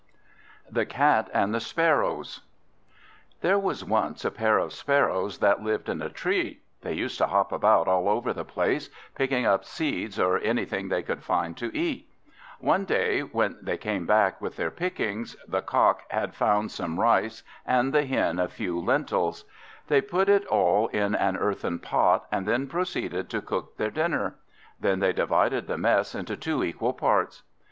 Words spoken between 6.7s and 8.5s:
They used to hop about all over the